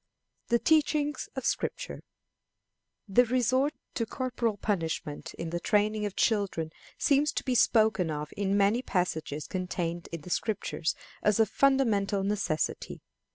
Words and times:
The 0.47 0.57
Teachings 0.57 1.29
of 1.35 1.45
Scripture. 1.45 2.01
The 3.07 3.25
resort 3.25 3.75
to 3.93 4.07
corporal 4.07 4.57
punishment 4.57 5.35
in 5.35 5.51
the 5.51 5.59
training 5.59 6.07
of 6.07 6.15
children 6.15 6.71
seems 6.97 7.31
to 7.33 7.43
be 7.43 7.53
spoken 7.53 8.09
of 8.09 8.33
in 8.35 8.57
many 8.57 8.81
passages 8.81 9.45
contained 9.45 10.09
in 10.11 10.21
the 10.21 10.31
Scriptures 10.31 10.95
as 11.21 11.39
of 11.39 11.49
fundamental 11.51 12.23
necessity. 12.23 13.03